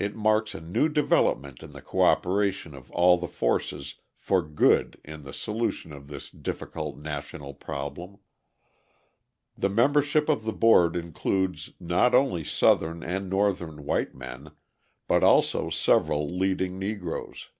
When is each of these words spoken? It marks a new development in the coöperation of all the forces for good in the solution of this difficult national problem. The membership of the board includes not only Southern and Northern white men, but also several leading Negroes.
It 0.00 0.16
marks 0.16 0.52
a 0.52 0.60
new 0.60 0.88
development 0.88 1.62
in 1.62 1.70
the 1.70 1.80
coöperation 1.80 2.76
of 2.76 2.90
all 2.90 3.18
the 3.18 3.28
forces 3.28 3.94
for 4.16 4.42
good 4.42 5.00
in 5.04 5.22
the 5.22 5.32
solution 5.32 5.92
of 5.92 6.08
this 6.08 6.28
difficult 6.28 6.98
national 6.98 7.54
problem. 7.54 8.18
The 9.56 9.68
membership 9.70 10.28
of 10.28 10.42
the 10.42 10.52
board 10.52 10.96
includes 10.96 11.74
not 11.78 12.16
only 12.16 12.42
Southern 12.42 13.04
and 13.04 13.30
Northern 13.30 13.84
white 13.84 14.12
men, 14.12 14.50
but 15.06 15.22
also 15.22 15.70
several 15.70 16.36
leading 16.36 16.76
Negroes. 16.76 17.50